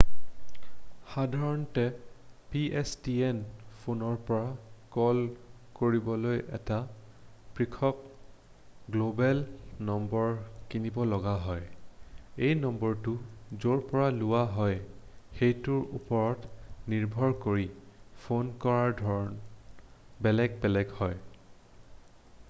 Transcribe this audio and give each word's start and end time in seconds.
সাধাৰণতে 1.09 1.81
pstn 2.53 3.41
ফোনৰ 3.81 4.15
পৰা 4.29 4.45
কল 4.95 5.19
কৰিবলৈ 5.79 6.39
এটা 6.59 6.79
পৃথক 7.59 7.99
গ্ল'বেল 8.95 9.43
নম্বৰ 9.91 10.33
কিনিব 10.75 10.97
লগা 11.11 11.35
হয় 11.43 12.49
এই 12.49 12.57
নম্বৰটো 12.63 13.15
য'ৰ 13.67 13.85
পৰা 13.93 14.09
লোৱা 14.23 14.43
হয় 14.55 14.81
সেইটোৰ 15.41 16.01
ওপৰত 16.01 16.95
নিৰ্ভৰ 16.95 17.37
কৰি 17.45 17.69
ফোন 18.25 18.53
কৰাৰ 18.65 18.97
ধৰণ 19.07 19.37
বেলেগ 20.29 20.61
বেলেগ 20.65 20.97
হয় 21.03 21.21